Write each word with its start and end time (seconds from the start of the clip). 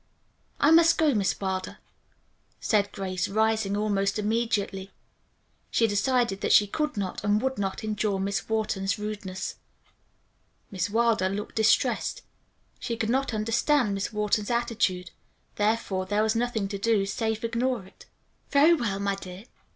"I 0.59 0.71
must 0.71 0.97
go, 0.97 1.13
Miss 1.13 1.39
Wilder," 1.39 1.77
said 2.59 2.91
Grace, 2.91 3.27
rising 3.27 3.77
almost 3.77 4.17
immediately. 4.17 4.89
She 5.69 5.85
decided 5.85 6.41
that 6.41 6.51
she 6.51 6.65
could 6.65 6.97
not 6.97 7.23
and 7.23 7.39
would 7.39 7.59
not 7.59 7.83
endure 7.83 8.17
Miss 8.19 8.49
Wharton's 8.49 8.97
rudeness. 8.97 9.57
Miss 10.71 10.89
Wilder 10.89 11.29
looked 11.29 11.53
distressed. 11.53 12.23
She 12.79 12.97
could 12.97 13.11
not 13.11 13.31
understand 13.31 13.93
Miss 13.93 14.11
Wharton's 14.11 14.49
attitude, 14.49 15.11
therefore 15.57 16.07
there 16.07 16.23
was 16.23 16.35
nothing 16.35 16.67
to 16.69 16.79
do 16.79 17.05
save 17.05 17.43
ignore 17.43 17.85
it. 17.85 18.07
"Very 18.49 18.73
well, 18.73 18.97
my 18.99 19.13
dear. 19.13 19.43